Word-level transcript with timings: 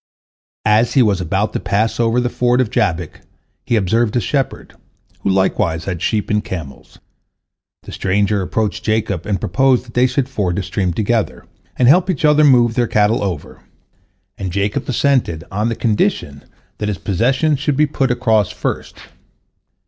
As 0.65 0.95
he 0.95 1.03
was 1.03 1.21
about 1.21 1.53
to 1.53 1.59
pass 1.59 1.99
over 1.99 2.19
the 2.19 2.27
ford 2.27 2.59
of 2.59 2.71
Jabbok, 2.71 3.21
he 3.67 3.75
observed 3.75 4.15
a 4.15 4.19
shepherd, 4.19 4.73
who 5.19 5.29
likewise 5.29 5.85
had 5.85 6.01
sheep 6.01 6.31
and 6.31 6.43
camels. 6.43 6.97
The 7.83 7.91
stranger 7.91 8.41
approached 8.41 8.83
Jacob 8.83 9.27
and 9.27 9.39
proposed 9.39 9.85
that 9.85 9.93
they 9.93 10.07
should 10.07 10.27
ford 10.27 10.55
the 10.55 10.63
stream 10.63 10.91
together, 10.91 11.45
and 11.75 11.87
help 11.87 12.09
each 12.09 12.25
other 12.25 12.43
move 12.43 12.73
their 12.73 12.87
cattle 12.87 13.23
over, 13.23 13.61
and 14.39 14.51
Jacob 14.51 14.89
assented, 14.89 15.43
on 15.51 15.69
the 15.69 15.75
condition 15.75 16.45
that 16.79 16.89
his 16.89 16.97
possessions 16.97 17.59
should 17.59 17.77
be 17.77 17.85
put 17.85 18.09
across 18.09 18.49
first. 18.51 18.97